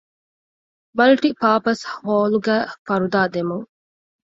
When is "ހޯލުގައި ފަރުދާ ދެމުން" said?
1.93-3.67